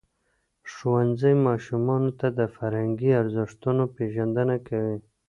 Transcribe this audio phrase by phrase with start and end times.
[0.73, 4.97] ښوونځی ماشومانو ته د فرهنګي ارزښتونو پېژندنه کوي.